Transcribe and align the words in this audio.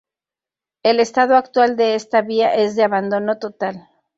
El 0.81 0.99
estado 0.99 1.35
actual 1.35 1.75
de 1.77 1.93
esta 1.93 2.23
Vía 2.23 2.55
es 2.55 2.75
de 2.75 2.81
abandono 2.83 3.37
total. 3.37 3.87